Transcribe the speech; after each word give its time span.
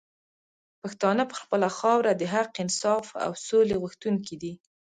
پښتانه 0.81 1.23
پر 1.29 1.37
خپله 1.43 1.67
خاوره 1.77 2.11
د 2.15 2.23
حق، 2.33 2.51
انصاف 2.63 3.05
او 3.25 3.31
سولي 3.47 3.75
غوښتونکي 3.81 4.35
دي 4.41 4.53